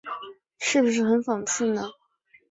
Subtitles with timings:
[0.57, 1.83] 是不是很讽刺呢？